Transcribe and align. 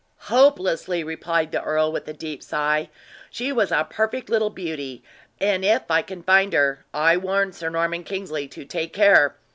"Hopelessly!" 0.33 1.03
replied 1.03 1.51
the 1.51 1.61
earl, 1.61 1.91
with 1.91 2.07
a 2.07 2.13
deep 2.13 2.41
sigh. 2.41 2.89
"She 3.29 3.51
was 3.53 3.71
a 3.71 3.85
perfect 3.87 4.29
little 4.31 4.49
beauty; 4.49 5.03
and 5.39 5.63
if 5.63 5.83
I 5.91 6.01
can 6.01 6.23
find 6.23 6.53
her, 6.53 6.83
I 6.91 7.17
warn 7.17 7.51
Sir 7.53 7.69
Norman 7.69 8.03
Kingsley 8.03 8.47
to 8.47 8.65
take 8.65 8.93
care! 8.93 9.35